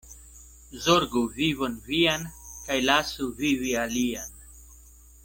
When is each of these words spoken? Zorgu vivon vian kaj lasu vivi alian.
Zorgu 0.85 1.21
vivon 1.35 1.75
vian 1.89 2.25
kaj 2.69 2.79
lasu 2.87 3.29
vivi 3.43 3.75
alian. 3.87 4.35